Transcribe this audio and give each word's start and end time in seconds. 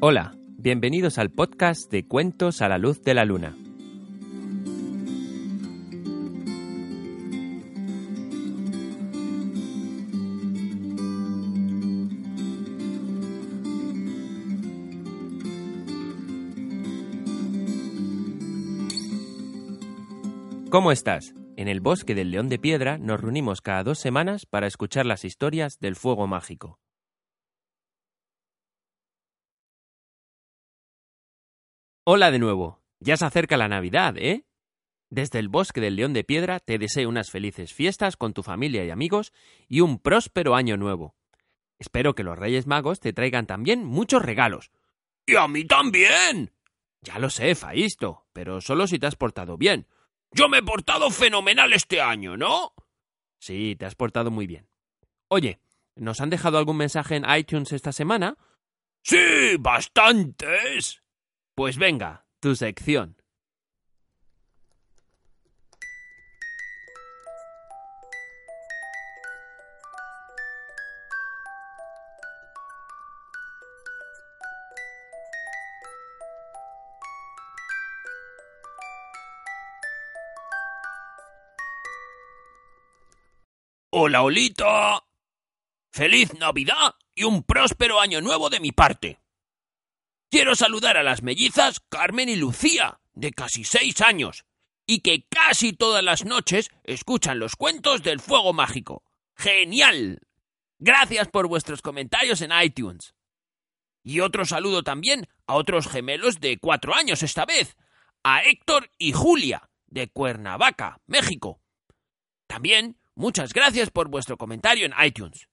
Hola, 0.00 0.32
bienvenidos 0.56 1.18
al 1.18 1.30
podcast 1.30 1.90
de 1.90 2.06
Cuentos 2.06 2.62
a 2.62 2.68
la 2.68 2.78
Luz 2.78 3.02
de 3.02 3.14
la 3.14 3.24
Luna. 3.24 3.56
¿Cómo 20.70 20.92
estás? 20.92 21.34
En 21.56 21.66
el 21.66 21.80
bosque 21.80 22.14
del 22.14 22.30
León 22.30 22.48
de 22.48 22.60
Piedra 22.60 22.98
nos 22.98 23.20
reunimos 23.20 23.60
cada 23.60 23.82
dos 23.82 23.98
semanas 23.98 24.46
para 24.46 24.68
escuchar 24.68 25.06
las 25.06 25.24
historias 25.24 25.80
del 25.80 25.96
fuego 25.96 26.28
mágico. 26.28 26.78
Hola 32.10 32.30
de 32.30 32.38
nuevo. 32.38 32.80
Ya 33.00 33.18
se 33.18 33.26
acerca 33.26 33.58
la 33.58 33.68
Navidad, 33.68 34.16
¿eh? 34.16 34.46
Desde 35.10 35.40
el 35.40 35.50
bosque 35.50 35.82
del 35.82 35.96
León 35.96 36.14
de 36.14 36.24
Piedra 36.24 36.58
te 36.58 36.78
deseo 36.78 37.06
unas 37.06 37.30
felices 37.30 37.74
fiestas 37.74 38.16
con 38.16 38.32
tu 38.32 38.42
familia 38.42 38.82
y 38.82 38.88
amigos 38.88 39.34
y 39.68 39.82
un 39.82 39.98
próspero 39.98 40.54
año 40.54 40.78
nuevo. 40.78 41.14
Espero 41.78 42.14
que 42.14 42.22
los 42.22 42.38
Reyes 42.38 42.66
Magos 42.66 43.00
te 43.00 43.12
traigan 43.12 43.46
también 43.46 43.84
muchos 43.84 44.22
regalos. 44.22 44.70
¡Y 45.26 45.36
a 45.36 45.48
mí 45.48 45.66
también! 45.66 46.50
Ya 47.02 47.18
lo 47.18 47.28
sé, 47.28 47.54
Faisto, 47.54 48.26
pero 48.32 48.62
solo 48.62 48.86
si 48.86 48.98
te 48.98 49.04
has 49.04 49.16
portado 49.16 49.58
bien. 49.58 49.86
Yo 50.32 50.48
me 50.48 50.60
he 50.60 50.62
portado 50.62 51.10
fenomenal 51.10 51.74
este 51.74 52.00
año, 52.00 52.38
¿no? 52.38 52.72
Sí, 53.38 53.76
te 53.76 53.84
has 53.84 53.96
portado 53.96 54.30
muy 54.30 54.46
bien. 54.46 54.66
Oye, 55.28 55.60
¿nos 55.94 56.22
han 56.22 56.30
dejado 56.30 56.56
algún 56.56 56.78
mensaje 56.78 57.16
en 57.16 57.26
iTunes 57.28 57.70
esta 57.74 57.92
semana? 57.92 58.38
Sí, 59.02 59.58
bastantes. 59.60 61.02
Pues 61.58 61.76
venga, 61.76 62.24
tu 62.38 62.54
sección. 62.54 63.16
Hola, 83.90 84.22
Olita. 84.22 85.02
Feliz 85.90 86.32
Navidad 86.34 86.94
y 87.16 87.24
un 87.24 87.42
próspero 87.42 87.98
año 87.98 88.20
nuevo 88.20 88.48
de 88.48 88.60
mi 88.60 88.70
parte. 88.70 89.18
Quiero 90.30 90.54
saludar 90.54 90.98
a 90.98 91.02
las 91.02 91.22
mellizas 91.22 91.80
Carmen 91.88 92.28
y 92.28 92.36
Lucía, 92.36 93.00
de 93.14 93.32
casi 93.32 93.64
seis 93.64 94.02
años, 94.02 94.44
y 94.86 95.00
que 95.00 95.26
casi 95.26 95.72
todas 95.72 96.04
las 96.04 96.26
noches 96.26 96.70
escuchan 96.84 97.38
los 97.38 97.56
cuentos 97.56 98.02
del 98.02 98.20
fuego 98.20 98.52
mágico. 98.52 99.02
¡Genial! 99.36 100.20
Gracias 100.78 101.28
por 101.28 101.48
vuestros 101.48 101.80
comentarios 101.80 102.42
en 102.42 102.50
iTunes. 102.62 103.14
Y 104.02 104.20
otro 104.20 104.44
saludo 104.44 104.82
también 104.82 105.28
a 105.46 105.54
otros 105.54 105.88
gemelos 105.88 106.40
de 106.40 106.58
cuatro 106.58 106.94
años 106.94 107.22
esta 107.22 107.46
vez, 107.46 107.76
a 108.22 108.42
Héctor 108.42 108.90
y 108.98 109.12
Julia, 109.12 109.70
de 109.86 110.08
Cuernavaca, 110.08 111.00
México. 111.06 111.62
También 112.46 112.98
muchas 113.14 113.54
gracias 113.54 113.90
por 113.90 114.08
vuestro 114.08 114.36
comentario 114.36 114.84
en 114.84 114.94
iTunes. 115.02 115.48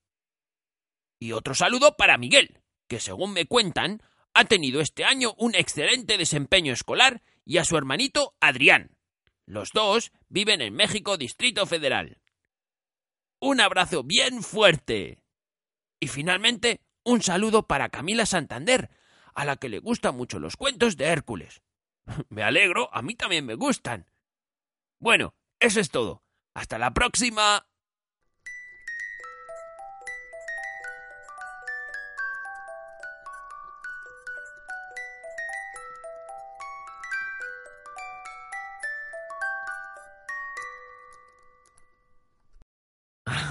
Y 1.17 1.31
otro 1.31 1.55
saludo 1.55 1.95
para 1.95 2.17
Miguel, 2.17 2.61
que 2.89 2.99
según 2.99 3.31
me 3.31 3.45
cuentan, 3.45 4.01
ha 4.36 4.44
tenido 4.44 4.81
este 4.81 5.05
año 5.05 5.33
un 5.38 5.55
excelente 5.55 6.17
desempeño 6.17 6.73
escolar 6.73 7.23
y 7.45 7.58
a 7.58 7.64
su 7.64 7.78
hermanito 7.78 8.36
Adrián. 8.42 8.97
Los 9.45 9.69
dos 9.72 10.11
viven 10.27 10.61
en 10.61 10.76
México 10.76 11.17
Distrito 11.17 11.65
Federal. 11.65 12.20
Un 13.39 13.61
abrazo 13.61 14.04
bien 14.04 14.43
fuerte. 14.43 15.23
Y 16.02 16.09
finalmente, 16.09 16.82
un 17.04 17.21
saludo 17.21 17.65
para 17.65 17.89
Camila 17.89 18.26
Santander, 18.26 18.89
a 19.33 19.45
la 19.45 19.55
que 19.55 19.70
le 19.70 19.80
gustan 19.80 20.17
mucho 20.17 20.38
los 20.38 20.58
cuentos 20.58 20.98
de 20.98 21.05
Hércules. 21.05 21.61
Me 22.30 22.43
alegro, 22.43 22.93
a 22.93 23.02
mí 23.02 23.15
también 23.15 23.45
me 23.45 23.55
gustan. 23.55 24.11
Bueno, 24.99 25.33
eso 25.59 25.80
es 25.80 25.89
todo. 25.89 26.23
Hasta 26.54 26.77
la 26.77 26.93
próxima. 26.93 27.67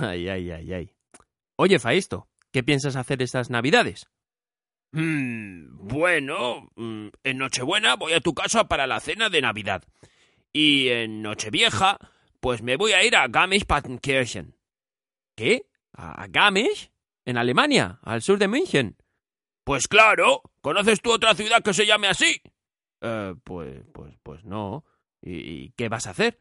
Ay, 0.01 0.29
ay, 0.29 0.51
ay, 0.51 0.73
ay. 0.73 0.91
Oye, 1.57 1.79
Faisto, 1.79 2.29
¿qué 2.53 2.63
piensas 2.63 2.97
hacer 2.97 3.23
estas 3.23 3.51
Navidades? 3.51 4.09
Mm, 4.93 5.89
bueno, 5.89 6.71
mm, 6.77 7.09
en 7.25 7.39
Nochebuena 7.39 7.97
voy 7.97 8.13
a 8.13 8.21
tu 8.21 8.33
casa 8.35 8.69
para 8.69 8.87
la 8.87 9.01
cena 9.01 9.29
de 9.29 9.41
Navidad. 9.43 9.83
Y 10.53 10.89
en 10.89 11.23
Nochevieja, 11.23 11.99
pues 12.41 12.63
me 12.63 12.77
voy 12.77 12.93
a 12.93 13.05
ir 13.05 13.17
a 13.17 13.27
Garmisch-Partenkirchen. 13.27 14.55
¿Qué? 15.37 15.67
¿A 15.93 16.27
Garmisch? 16.29 16.93
¿En 17.25 17.39
Alemania? 17.39 17.99
¿Al 18.03 18.23
sur 18.23 18.39
de 18.39 18.49
München? 18.49 18.97
Pues 19.65 19.89
claro. 19.89 20.43
¿Conoces 20.61 21.01
tú 21.01 21.13
otra 21.13 21.35
ciudad 21.35 21.63
que 21.63 21.75
se 21.75 21.87
llame 21.87 22.07
así? 22.07 22.41
Eh, 23.01 23.35
pues, 23.43 23.83
pues, 23.93 24.15
pues 24.23 24.45
no. 24.45 24.85
¿Y, 25.21 25.39
¿Y 25.39 25.71
qué 25.77 25.89
vas 25.89 26.07
a 26.07 26.11
hacer? 26.11 26.39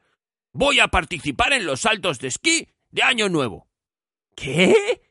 Voy 0.52 0.80
a 0.80 0.90
participar 0.90 1.54
en 1.54 1.66
los 1.66 1.82
saltos 1.82 2.20
de 2.20 2.28
esquí 2.28 2.68
de 2.94 3.02
Año 3.02 3.28
Nuevo. 3.28 3.68
¿Qué? 4.36 5.02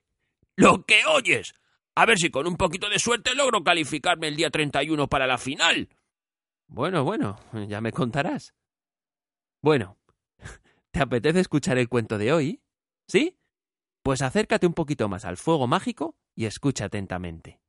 Lo 0.56 0.84
que 0.86 1.04
oyes. 1.04 1.52
A 1.94 2.06
ver 2.06 2.16
si 2.18 2.30
con 2.30 2.46
un 2.46 2.56
poquito 2.56 2.88
de 2.88 2.98
suerte 2.98 3.34
logro 3.34 3.64
calificarme 3.64 4.28
el 4.28 4.36
día 4.36 4.50
31 4.50 5.08
para 5.08 5.26
la 5.26 5.36
final. 5.36 5.88
Bueno, 6.68 7.04
bueno, 7.04 7.38
ya 7.68 7.80
me 7.80 7.92
contarás. 7.92 8.54
Bueno, 9.60 9.98
¿te 10.92 11.00
apetece 11.00 11.40
escuchar 11.40 11.76
el 11.76 11.88
cuento 11.88 12.18
de 12.18 12.32
hoy? 12.32 12.62
¿Sí? 13.08 13.36
Pues 14.02 14.22
acércate 14.22 14.66
un 14.66 14.74
poquito 14.74 15.08
más 15.08 15.24
al 15.24 15.36
fuego 15.36 15.66
mágico 15.66 16.16
y 16.36 16.46
escucha 16.46 16.84
atentamente. 16.86 17.61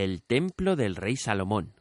El 0.00 0.22
templo 0.22 0.76
del 0.76 0.94
rey 0.94 1.16
Salomón. 1.16 1.74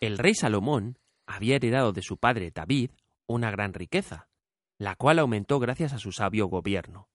El 0.00 0.18
rey 0.18 0.34
Salomón 0.34 0.98
había 1.24 1.54
heredado 1.54 1.92
de 1.92 2.02
su 2.02 2.16
padre 2.16 2.50
David 2.50 2.90
una 3.28 3.52
gran 3.52 3.72
riqueza, 3.72 4.28
la 4.76 4.96
cual 4.96 5.20
aumentó 5.20 5.60
gracias 5.60 5.92
a 5.92 6.00
su 6.00 6.10
sabio 6.10 6.48
gobierno. 6.48 7.08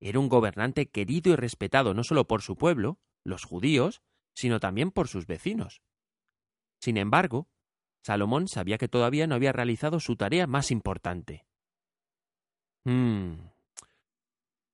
Era 0.00 0.18
un 0.18 0.30
gobernante 0.30 0.88
querido 0.88 1.30
y 1.30 1.36
respetado 1.36 1.92
no 1.92 2.04
solo 2.04 2.26
por 2.26 2.40
su 2.40 2.56
pueblo, 2.56 2.98
los 3.22 3.44
judíos, 3.44 4.00
sino 4.32 4.58
también 4.58 4.90
por 4.90 5.08
sus 5.08 5.26
vecinos. 5.26 5.82
Sin 6.80 6.96
embargo, 6.96 7.48
Salomón 8.02 8.48
sabía 8.48 8.78
que 8.78 8.88
todavía 8.88 9.26
no 9.26 9.34
había 9.34 9.52
realizado 9.52 10.00
su 10.00 10.16
tarea 10.16 10.46
más 10.46 10.70
importante. 10.70 11.44
Hmm. 12.84 13.34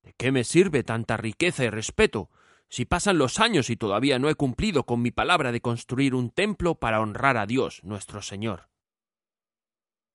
¿De 0.04 0.12
qué 0.16 0.30
me 0.30 0.44
sirve 0.44 0.84
tanta 0.84 1.16
riqueza 1.16 1.64
y 1.64 1.70
respeto 1.70 2.30
si 2.68 2.84
pasan 2.84 3.18
los 3.18 3.40
años 3.40 3.70
y 3.70 3.76
todavía 3.76 4.18
no 4.18 4.28
he 4.28 4.34
cumplido 4.34 4.84
con 4.84 5.00
mi 5.00 5.10
palabra 5.10 5.52
de 5.52 5.60
construir 5.60 6.14
un 6.14 6.30
templo 6.30 6.74
para 6.74 7.00
honrar 7.00 7.36
a 7.36 7.46
Dios, 7.46 7.80
nuestro 7.82 8.20
Señor. 8.20 8.68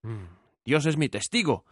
Mm, 0.03 0.25
Dios 0.63 0.85
es 0.85 0.97
mi 0.97 1.09
testigo. 1.09 1.65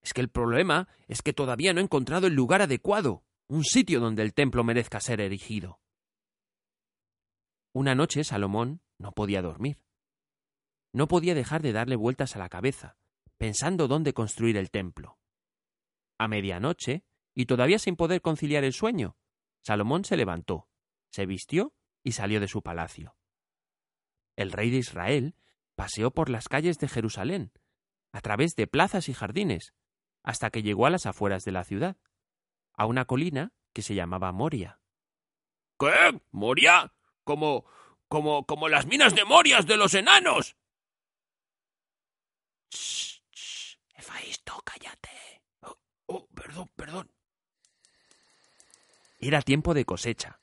Es 0.00 0.14
que 0.14 0.20
el 0.20 0.30
problema 0.30 0.88
es 1.06 1.22
que 1.22 1.32
todavía 1.32 1.72
no 1.72 1.80
he 1.80 1.84
encontrado 1.84 2.26
el 2.26 2.34
lugar 2.34 2.62
adecuado, 2.62 3.22
un 3.46 3.64
sitio 3.64 4.00
donde 4.00 4.22
el 4.22 4.34
templo 4.34 4.64
merezca 4.64 5.00
ser 5.00 5.20
erigido. 5.20 5.80
Una 7.72 7.94
noche 7.94 8.24
Salomón 8.24 8.80
no 8.98 9.12
podía 9.12 9.42
dormir. 9.42 9.82
No 10.92 11.08
podía 11.08 11.34
dejar 11.34 11.62
de 11.62 11.72
darle 11.72 11.96
vueltas 11.96 12.36
a 12.36 12.38
la 12.38 12.48
cabeza, 12.48 12.96
pensando 13.36 13.88
dónde 13.88 14.12
construir 14.12 14.56
el 14.56 14.70
templo. 14.70 15.18
A 16.18 16.28
medianoche, 16.28 17.04
y 17.34 17.46
todavía 17.46 17.78
sin 17.78 17.96
poder 17.96 18.20
conciliar 18.20 18.64
el 18.64 18.72
sueño, 18.72 19.16
Salomón 19.62 20.04
se 20.04 20.16
levantó, 20.16 20.68
se 21.10 21.26
vistió 21.26 21.72
y 22.02 22.12
salió 22.12 22.40
de 22.40 22.48
su 22.48 22.62
palacio. 22.62 23.16
El 24.36 24.52
rey 24.52 24.70
de 24.70 24.78
Israel 24.78 25.36
paseó 25.74 26.10
por 26.10 26.30
las 26.30 26.48
calles 26.48 26.78
de 26.78 26.88
Jerusalén, 26.88 27.52
a 28.12 28.20
través 28.20 28.54
de 28.56 28.66
plazas 28.66 29.08
y 29.08 29.14
jardines, 29.14 29.72
hasta 30.22 30.50
que 30.50 30.62
llegó 30.62 30.86
a 30.86 30.90
las 30.90 31.06
afueras 31.06 31.44
de 31.44 31.52
la 31.52 31.64
ciudad, 31.64 31.96
a 32.74 32.86
una 32.86 33.04
colina 33.04 33.52
que 33.72 33.82
se 33.82 33.94
llamaba 33.94 34.32
Moria. 34.32 34.80
¿Qué? 35.78 36.20
¿Moria? 36.30 36.92
¿Como, 37.24 37.64
como, 38.08 38.46
como 38.46 38.68
las 38.68 38.86
minas 38.86 39.14
de 39.14 39.24
Morias 39.24 39.66
de 39.66 39.76
los 39.76 39.94
enanos? 39.94 40.56
Shh, 42.70 43.22
shh, 43.32 43.76
cállate. 44.64 45.42
Oh, 45.60 45.78
oh, 46.06 46.26
perdón, 46.34 46.70
perdón. 46.76 47.10
Era 49.24 49.40
tiempo 49.40 49.72
de 49.72 49.84
cosecha, 49.84 50.40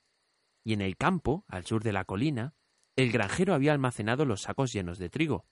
y 0.64 0.72
en 0.72 0.80
el 0.80 0.96
campo, 0.96 1.44
al 1.50 1.66
sur 1.66 1.84
de 1.84 1.92
la 1.92 2.06
colina, 2.06 2.54
el 2.96 3.12
granjero 3.12 3.54
había 3.54 3.74
almacenado 3.74 4.24
los 4.24 4.44
sacos 4.44 4.72
llenos 4.72 4.98
de 4.98 5.10
trigo. 5.10 5.46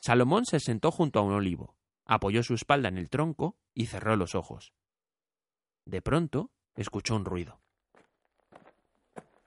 Salomón 0.00 0.44
se 0.44 0.60
sentó 0.60 0.90
junto 0.90 1.18
a 1.18 1.22
un 1.22 1.32
olivo, 1.32 1.78
apoyó 2.04 2.42
su 2.42 2.52
espalda 2.52 2.90
en 2.90 2.98
el 2.98 3.08
tronco 3.08 3.56
y 3.72 3.86
cerró 3.86 4.14
los 4.14 4.34
ojos. 4.34 4.74
De 5.86 6.02
pronto 6.02 6.50
escuchó 6.76 7.16
un 7.16 7.24
ruido. 7.24 7.62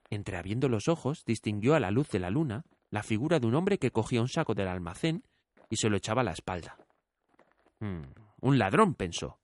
Entreabriendo 0.09 0.67
los 0.67 0.87
ojos, 0.87 1.23
distinguió 1.23 1.75
a 1.75 1.79
la 1.79 1.91
luz 1.91 2.09
de 2.09 2.19
la 2.19 2.31
luna 2.31 2.65
la 2.89 3.03
figura 3.03 3.39
de 3.39 3.45
un 3.45 3.53
hombre 3.53 3.77
que 3.77 3.91
cogía 3.91 4.21
un 4.21 4.27
saco 4.27 4.55
del 4.55 4.67
almacén 4.67 5.23
y 5.69 5.75
se 5.75 5.87
lo 5.87 5.97
echaba 5.97 6.21
a 6.21 6.25
la 6.25 6.31
espalda. 6.31 6.77
Hmm, 7.79 8.05
un 8.39 8.57
ladrón, 8.57 8.95
pensó. 8.95 9.39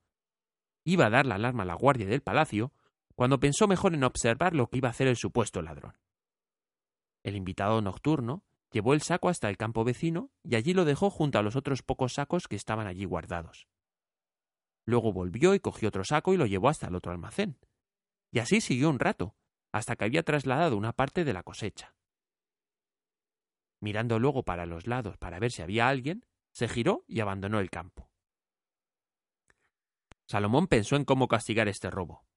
Iba 0.83 1.05
a 1.05 1.11
dar 1.11 1.27
la 1.27 1.35
alarma 1.35 1.61
a 1.61 1.67
la 1.67 1.75
guardia 1.75 2.07
del 2.07 2.21
palacio 2.23 2.73
cuando 3.17 3.39
pensó 3.39 3.67
mejor 3.67 3.95
en 3.95 4.03
observar 4.03 4.53
lo 4.53 4.67
que 4.67 4.77
iba 4.77 4.89
a 4.89 4.91
hacer 4.91 5.07
el 5.07 5.15
supuesto 5.15 5.63
ladrón. 5.63 5.97
El 7.23 7.35
invitado 7.35 7.81
nocturno 7.81 8.43
llevó 8.71 8.93
el 8.93 9.01
saco 9.01 9.27
hasta 9.27 9.49
el 9.49 9.57
campo 9.57 9.83
vecino 9.83 10.29
y 10.43 10.55
allí 10.55 10.75
lo 10.75 10.85
dejó 10.85 11.09
junto 11.09 11.39
a 11.39 11.41
los 11.41 11.55
otros 11.55 11.81
pocos 11.81 12.13
sacos 12.13 12.47
que 12.47 12.55
estaban 12.55 12.85
allí 12.85 13.05
guardados. 13.05 13.67
Luego 14.85 15.13
volvió 15.13 15.55
y 15.55 15.59
cogió 15.59 15.89
otro 15.89 16.03
saco 16.03 16.31
y 16.31 16.37
lo 16.37 16.45
llevó 16.45 16.69
hasta 16.69 16.89
el 16.89 16.95
otro 16.95 17.11
almacén. 17.11 17.57
Y 18.31 18.37
así 18.37 18.61
siguió 18.61 18.87
un 18.87 18.99
rato, 18.99 19.35
hasta 19.71 19.95
que 19.95 20.05
había 20.05 20.21
trasladado 20.21 20.77
una 20.77 20.93
parte 20.93 21.25
de 21.25 21.33
la 21.33 21.41
cosecha. 21.41 21.95
Mirando 23.81 24.19
luego 24.19 24.43
para 24.43 24.67
los 24.67 24.85
lados 24.85 25.17
para 25.17 25.39
ver 25.39 25.51
si 25.51 25.63
había 25.63 25.89
alguien, 25.89 26.23
se 26.51 26.67
giró 26.67 27.03
y 27.07 27.21
abandonó 27.21 27.59
el 27.61 27.71
campo. 27.71 28.11
Salomón 30.27 30.67
pensó 30.67 30.95
en 30.95 31.03
cómo 31.03 31.27
castigar 31.27 31.67
este 31.67 31.89
robo. 31.89 32.27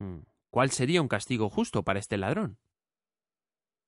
Mm, 0.00 0.20
¿Cuál 0.50 0.70
sería 0.70 1.02
un 1.02 1.08
castigo 1.08 1.50
justo 1.50 1.82
para 1.82 1.98
este 1.98 2.16
ladrón? 2.16 2.58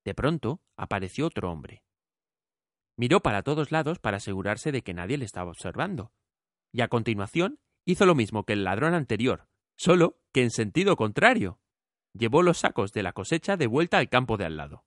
De 0.05 0.15
pronto 0.15 0.61
apareció 0.77 1.27
otro 1.27 1.51
hombre. 1.51 1.83
Miró 2.97 3.21
para 3.21 3.43
todos 3.43 3.71
lados 3.73 3.99
para 3.99 4.19
asegurarse 4.19 4.73
de 4.73 4.83
que 4.83 4.95
nadie 4.95 5.19
le 5.19 5.25
estaba 5.25 5.51
observando, 5.51 6.13
y 6.73 6.83
a 6.83 6.89
continuación 6.89 7.61
hizo 7.85 8.07
lo 8.07 8.15
mismo 8.15 8.45
que 8.45 8.53
el 8.53 8.65
ladrón 8.65 8.95
anterior, 8.95 9.49
solo 9.77 10.21
que 10.33 10.43
en 10.43 10.51
sentido 10.51 10.97
contrario. 10.97 11.61
Llevó 12.13 12.43
los 12.43 12.59
sacos 12.59 12.93
de 12.93 13.03
la 13.03 13.13
cosecha 13.13 13.57
de 13.57 13.69
vuelta 13.69 13.99
al 13.99 14.09
campo 14.09 14.37
de 14.37 14.45
al 14.45 14.57
lado. 14.57 14.85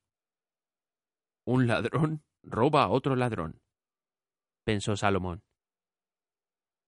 Un 1.46 1.68
ladrón 1.68 2.24
roba 2.44 2.84
a 2.84 2.90
otro 2.90 3.16
ladrón, 3.16 3.62
pensó 4.64 4.96
Salomón. 4.96 5.44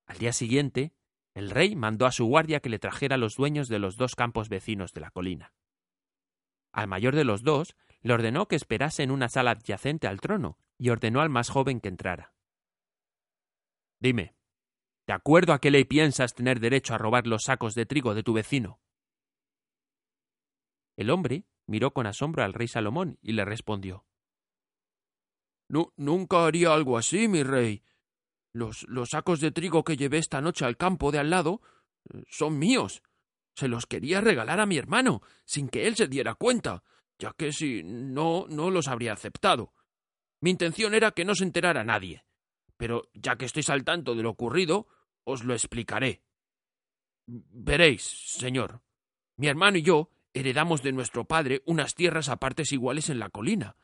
Al 0.07 0.17
día 0.17 0.33
siguiente, 0.33 0.93
el 1.35 1.51
rey 1.51 1.75
mandó 1.75 2.07
a 2.07 2.11
su 2.11 2.25
guardia 2.25 2.59
que 2.59 2.69
le 2.69 2.79
trajera 2.79 3.17
los 3.17 3.35
dueños 3.35 3.67
de 3.67 3.77
los 3.77 3.97
dos 3.97 4.15
campos 4.15 4.49
vecinos 4.49 4.93
de 4.93 5.01
la 5.01 5.11
colina. 5.11 5.53
Al 6.71 6.87
mayor 6.87 7.15
de 7.15 7.25
los 7.25 7.43
dos 7.43 7.75
le 8.01 8.13
ordenó 8.13 8.47
que 8.47 8.55
esperase 8.55 9.03
en 9.03 9.11
una 9.11 9.29
sala 9.29 9.51
adyacente 9.51 10.07
al 10.07 10.19
trono 10.19 10.57
y 10.79 10.89
ordenó 10.89 11.21
al 11.21 11.29
más 11.29 11.49
joven 11.49 11.79
que 11.79 11.89
entrara. 11.89 12.33
Dime, 13.99 14.35
¿de 15.05 15.13
acuerdo 15.13 15.53
a 15.53 15.59
qué 15.59 15.69
ley 15.69 15.85
piensas 15.85 16.33
tener 16.33 16.59
derecho 16.59 16.95
a 16.95 16.97
robar 16.97 17.27
los 17.27 17.43
sacos 17.43 17.75
de 17.75 17.85
trigo 17.85 18.15
de 18.15 18.23
tu 18.23 18.33
vecino? 18.33 18.79
El 20.97 21.11
hombre 21.11 21.45
miró 21.67 21.91
con 21.91 22.07
asombro 22.07 22.43
al 22.43 22.53
rey 22.53 22.67
Salomón 22.67 23.19
y 23.21 23.33
le 23.33 23.45
respondió 23.45 24.05
nunca 25.69 26.45
haría 26.45 26.73
algo 26.73 26.97
así, 26.97 27.27
mi 27.27 27.43
rey. 27.43 27.83
Los, 28.55 29.09
sacos 29.09 29.41
de 29.41 29.51
trigo 29.51 29.83
que 29.83 29.97
llevé 29.97 30.17
esta 30.17 30.39
noche 30.39 30.63
al 30.63 30.77
campo 30.77 31.11
de 31.11 31.19
al 31.19 31.29
lado 31.29 31.61
eh, 32.09 32.23
son 32.29 32.57
míos. 32.57 33.03
Se 33.53 33.67
los 33.67 33.85
quería 33.85 34.21
regalar 34.21 34.61
a 34.61 34.65
mi 34.65 34.77
hermano, 34.77 35.21
sin 35.43 35.67
que 35.67 35.87
él 35.87 35.97
se 35.97 36.07
diera 36.07 36.35
cuenta, 36.35 36.81
ya 37.19 37.33
que 37.33 37.51
si 37.51 37.83
no, 37.83 38.45
no 38.47 38.71
los 38.71 38.87
habría 38.87 39.11
aceptado. 39.11 39.73
Mi 40.39 40.51
intención 40.51 40.93
era 40.93 41.11
que 41.11 41.25
no 41.25 41.35
se 41.35 41.43
enterara 41.43 41.83
nadie. 41.83 42.23
Pero 42.77 43.09
ya 43.13 43.35
que 43.35 43.43
estoy 43.43 43.63
al 43.67 43.83
tanto 43.83 44.15
de 44.15 44.23
lo 44.23 44.29
ocurrido, 44.29 44.87
os 45.25 45.43
lo 45.43 45.53
explicaré. 45.53 46.23
Veréis, 47.27 48.03
señor, 48.37 48.83
mi 49.35 49.47
hermano 49.47 49.77
y 49.79 49.81
yo 49.81 50.11
heredamos 50.33 50.81
de 50.81 50.93
nuestro 50.93 51.25
padre 51.25 51.61
unas 51.65 51.93
tierras 51.93 52.29
a 52.29 52.37
partes 52.37 52.71
iguales 52.71 53.09
en 53.09 53.19
la 53.19 53.29
colina. 53.29 53.75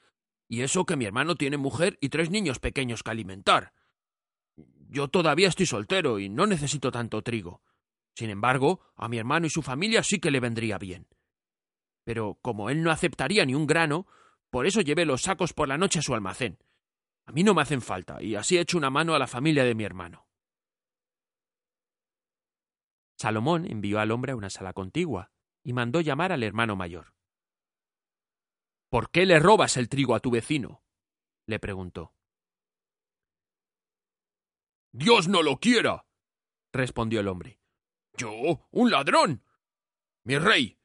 Y 0.47 0.61
eso 0.61 0.85
que 0.85 0.95
mi 0.95 1.03
hermano 1.03 1.35
tiene 1.35 1.57
mujer 1.57 1.97
y 1.99 2.07
tres 2.07 2.29
niños 2.29 2.59
pequeños 2.59 3.03
que 3.03 3.11
alimentar. 3.11 3.73
Yo 4.91 5.07
todavía 5.07 5.47
estoy 5.47 5.65
soltero 5.65 6.19
y 6.19 6.27
no 6.27 6.45
necesito 6.45 6.91
tanto 6.91 7.21
trigo. 7.21 7.61
Sin 8.13 8.29
embargo, 8.29 8.81
a 8.97 9.07
mi 9.07 9.17
hermano 9.17 9.45
y 9.47 9.49
su 9.49 9.61
familia 9.61 10.03
sí 10.03 10.19
que 10.19 10.31
le 10.31 10.41
vendría 10.41 10.77
bien. 10.77 11.07
Pero 12.03 12.37
como 12.41 12.69
él 12.69 12.83
no 12.83 12.91
aceptaría 12.91 13.45
ni 13.45 13.55
un 13.55 13.67
grano, 13.67 14.05
por 14.49 14.67
eso 14.67 14.81
llevé 14.81 15.05
los 15.05 15.21
sacos 15.21 15.53
por 15.53 15.69
la 15.69 15.77
noche 15.77 15.99
a 15.99 16.01
su 16.01 16.13
almacén. 16.13 16.59
A 17.25 17.31
mí 17.31 17.41
no 17.41 17.53
me 17.53 17.61
hacen 17.61 17.81
falta, 17.81 18.21
y 18.21 18.35
así 18.35 18.57
he 18.57 18.59
hecho 18.59 18.77
una 18.77 18.89
mano 18.89 19.15
a 19.15 19.19
la 19.19 19.27
familia 19.27 19.63
de 19.63 19.75
mi 19.75 19.85
hermano. 19.85 20.27
Salomón 23.17 23.65
envió 23.71 24.01
al 24.01 24.11
hombre 24.11 24.33
a 24.33 24.35
una 24.35 24.49
sala 24.49 24.73
contigua 24.73 25.31
y 25.63 25.71
mandó 25.71 26.01
llamar 26.01 26.33
al 26.33 26.43
hermano 26.43 26.75
mayor. 26.75 27.13
¿Por 28.89 29.09
qué 29.09 29.25
le 29.25 29.39
robas 29.39 29.77
el 29.77 29.87
trigo 29.87 30.15
a 30.15 30.19
tu 30.19 30.31
vecino? 30.31 30.83
le 31.45 31.59
preguntó. 31.59 32.13
Dios 34.93 35.27
no 35.27 35.41
lo 35.41 35.57
quiera, 35.57 36.05
respondió 36.73 37.21
el 37.21 37.27
hombre. 37.27 37.59
Yo, 38.17 38.67
un 38.71 38.91
ladrón. 38.91 39.43
Mi 40.23 40.37
rey, 40.37 40.77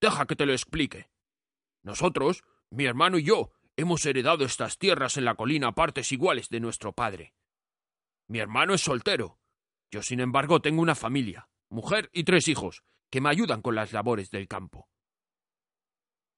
deja 0.00 0.26
que 0.26 0.36
te 0.36 0.46
lo 0.46 0.52
explique. 0.52 1.10
Nosotros, 1.82 2.44
mi 2.70 2.84
hermano 2.84 3.18
y 3.18 3.24
yo, 3.24 3.52
hemos 3.76 4.04
heredado 4.04 4.44
estas 4.44 4.78
tierras 4.78 5.16
en 5.16 5.24
la 5.24 5.34
colina 5.34 5.68
a 5.68 5.74
partes 5.74 6.12
iguales 6.12 6.48
de 6.50 6.60
nuestro 6.60 6.92
padre. 6.92 7.34
Mi 8.28 8.38
hermano 8.38 8.74
es 8.74 8.82
soltero. 8.82 9.38
Yo, 9.90 10.02
sin 10.02 10.20
embargo, 10.20 10.60
tengo 10.60 10.82
una 10.82 10.94
familia, 10.94 11.48
mujer 11.68 12.10
y 12.12 12.24
tres 12.24 12.48
hijos, 12.48 12.84
que 13.10 13.20
me 13.20 13.30
ayudan 13.30 13.62
con 13.62 13.74
las 13.74 13.92
labores 13.92 14.30
del 14.30 14.48
campo. 14.48 14.88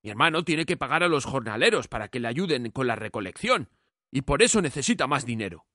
Mi 0.02 0.10
hermano 0.10 0.44
tiene 0.44 0.64
que 0.64 0.76
pagar 0.76 1.02
a 1.02 1.08
los 1.08 1.24
jornaleros 1.24 1.88
para 1.88 2.08
que 2.08 2.20
le 2.20 2.28
ayuden 2.28 2.70
con 2.70 2.86
la 2.86 2.96
recolección, 2.96 3.70
y 4.12 4.22
por 4.22 4.42
eso 4.42 4.62
necesita 4.62 5.06
más 5.06 5.26
dinero. 5.26 5.66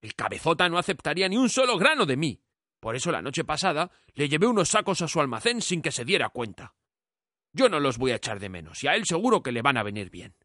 El 0.00 0.14
cabezota 0.14 0.68
no 0.68 0.78
aceptaría 0.78 1.28
ni 1.28 1.36
un 1.36 1.48
solo 1.48 1.78
grano 1.78 2.06
de 2.06 2.16
mí. 2.16 2.40
Por 2.80 2.94
eso 2.96 3.10
la 3.10 3.22
noche 3.22 3.44
pasada 3.44 3.90
le 4.14 4.28
llevé 4.28 4.46
unos 4.46 4.68
sacos 4.68 5.02
a 5.02 5.08
su 5.08 5.20
almacén 5.20 5.60
sin 5.60 5.82
que 5.82 5.92
se 5.92 6.04
diera 6.04 6.28
cuenta. 6.28 6.74
Yo 7.52 7.68
no 7.68 7.80
los 7.80 7.98
voy 7.98 8.12
a 8.12 8.16
echar 8.16 8.38
de 8.38 8.48
menos, 8.48 8.84
y 8.84 8.88
a 8.88 8.94
él 8.94 9.06
seguro 9.06 9.42
que 9.42 9.52
le 9.52 9.62
van 9.62 9.78
a 9.78 9.82
venir 9.82 10.10
bien. 10.10 10.36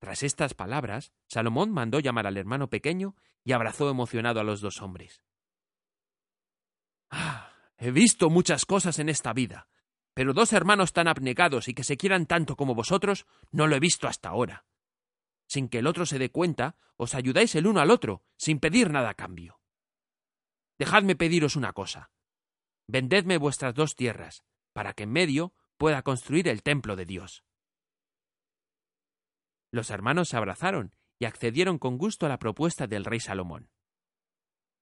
Tras 0.00 0.22
estas 0.22 0.54
palabras, 0.54 1.12
Salomón 1.26 1.70
mandó 1.70 2.00
llamar 2.00 2.26
al 2.26 2.36
hermano 2.36 2.68
pequeño 2.68 3.16
y 3.44 3.52
abrazó 3.52 3.88
emocionado 3.88 4.40
a 4.40 4.44
los 4.44 4.60
dos 4.60 4.80
hombres. 4.82 5.22
Ah, 7.10 7.52
he 7.78 7.90
visto 7.90 8.28
muchas 8.28 8.64
cosas 8.64 8.98
en 8.98 9.08
esta 9.08 9.32
vida, 9.32 9.68
pero 10.14 10.34
dos 10.34 10.52
hermanos 10.52 10.92
tan 10.92 11.08
abnegados 11.08 11.68
y 11.68 11.74
que 11.74 11.84
se 11.84 11.96
quieran 11.96 12.26
tanto 12.26 12.56
como 12.56 12.74
vosotros 12.74 13.26
no 13.50 13.66
lo 13.66 13.76
he 13.76 13.80
visto 13.80 14.08
hasta 14.08 14.28
ahora 14.28 14.66
sin 15.48 15.68
que 15.68 15.78
el 15.78 15.88
otro 15.88 16.06
se 16.06 16.18
dé 16.18 16.30
cuenta, 16.30 16.76
os 16.96 17.14
ayudáis 17.14 17.54
el 17.56 17.66
uno 17.66 17.80
al 17.80 17.90
otro, 17.90 18.22
sin 18.36 18.60
pedir 18.60 18.90
nada 18.90 19.10
a 19.10 19.14
cambio. 19.14 19.60
Dejadme 20.78 21.16
pediros 21.16 21.56
una 21.56 21.72
cosa. 21.72 22.12
Vendedme 22.86 23.38
vuestras 23.38 23.74
dos 23.74 23.96
tierras, 23.96 24.44
para 24.72 24.92
que 24.92 25.02
en 25.02 25.10
medio 25.10 25.54
pueda 25.76 26.02
construir 26.02 26.46
el 26.48 26.62
templo 26.62 26.94
de 26.94 27.06
Dios. 27.06 27.44
Los 29.72 29.90
hermanos 29.90 30.28
se 30.28 30.36
abrazaron 30.36 30.94
y 31.18 31.24
accedieron 31.24 31.78
con 31.78 31.98
gusto 31.98 32.26
a 32.26 32.28
la 32.28 32.38
propuesta 32.38 32.86
del 32.86 33.04
rey 33.04 33.20
Salomón. 33.20 33.70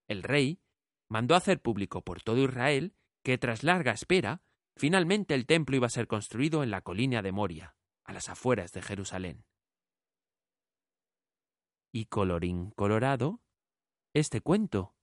El 0.07 0.23
rey 0.23 0.61
mandó 1.09 1.35
hacer 1.35 1.61
público 1.61 2.03
por 2.03 2.21
todo 2.21 2.43
Israel 2.43 2.95
que 3.23 3.37
tras 3.37 3.63
larga 3.63 3.91
espera, 3.91 4.41
finalmente 4.75 5.33
el 5.33 5.45
templo 5.45 5.75
iba 5.75 5.87
a 5.87 5.91
ser 5.91 6.07
construido 6.07 6.63
en 6.63 6.71
la 6.71 6.81
colina 6.81 7.21
de 7.21 7.31
Moria, 7.31 7.75
a 8.05 8.13
las 8.13 8.29
afueras 8.29 8.71
de 8.71 8.81
Jerusalén. 8.81 9.45
Y 11.91 12.05
colorín 12.05 12.71
colorado, 12.71 13.41
este 14.13 14.41
cuento 14.41 14.93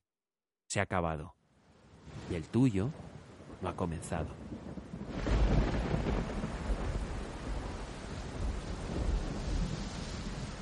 se 0.66 0.80
ha 0.80 0.84
acabado. 0.84 1.34
Y 2.30 2.34
el 2.34 2.44
tuyo 2.44 2.90
no 3.62 3.68
ha 3.68 3.76
comenzado. 3.76 4.28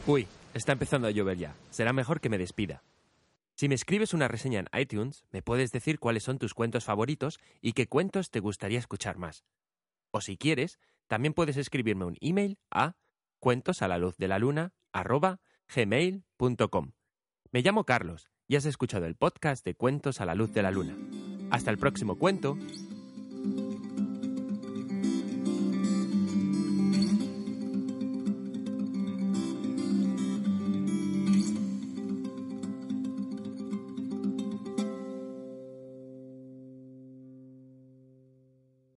Uy, 0.07 0.27
está 0.55 0.73
empezando 0.73 1.07
a 1.07 1.13
llover 1.13 1.39
ya. 1.39 1.55
Será 1.71 1.93
mejor 1.93 2.21
que 2.21 2.29
me 2.29 2.39
despida. 2.39 2.83
Si 3.55 3.69
me 3.69 3.75
escribes 3.75 4.15
una 4.15 4.27
reseña 4.29 4.61
en 4.61 4.69
iTunes, 4.81 5.25
me 5.31 5.43
puedes 5.43 5.71
decir 5.71 6.01
cuáles 6.01 6.25
son 6.25 6.39
tus 6.39 6.55
cuentos 6.55 6.85
favoritos 6.85 7.39
y 7.61 7.73
qué 7.73 7.87
cuentos 7.87 8.31
te 8.31 8.41
gustaría 8.41 8.81
escuchar 8.81 9.19
más. 9.19 9.45
O 10.11 10.21
si 10.21 10.37
quieres, 10.37 10.81
también 11.07 11.35
puedes 11.35 11.57
escribirme 11.57 12.05
un 12.05 12.17
email 12.21 12.59
a 12.71 12.97
cuentos 13.39 13.83
a 13.83 13.89
la 13.89 13.99
luz 13.99 14.17
de 14.17 14.29
la 14.29 14.39
luna 14.39 14.73
gmail.com. 15.75 16.93
Me 17.51 17.63
llamo 17.63 17.85
Carlos 17.85 18.31
y 18.49 18.57
has 18.57 18.65
escuchado 18.65 19.07
el 19.07 19.17
podcast 19.17 19.65
de 19.65 19.75
Cuentos 19.75 20.21
a 20.21 20.27
la 20.27 20.35
Luz 20.35 20.53
de 20.53 20.63
la 20.63 20.71
Luna. 20.71 20.97
Hasta 21.51 21.71
el 21.71 21.79
próximo 21.79 22.19
cuento 22.19 22.57